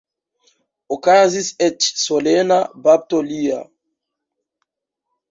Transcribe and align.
Okazis 0.93 1.49
eĉ 1.65 1.89
solena 2.03 2.57
bapto 2.87 3.19
lia. 3.27 3.59